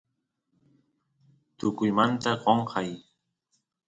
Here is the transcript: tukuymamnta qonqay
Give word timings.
tukuymamnta 1.57 2.31
qonqay 2.43 2.89